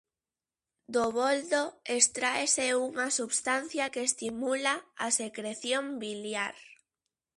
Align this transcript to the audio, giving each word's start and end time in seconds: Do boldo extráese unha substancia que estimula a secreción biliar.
Do 0.93 1.03
boldo 1.17 1.61
extráese 1.97 2.67
unha 2.87 3.07
substancia 3.19 3.85
que 3.93 4.01
estimula 4.09 4.73
a 5.05 5.07
secreción 5.21 5.83
biliar. 6.01 6.55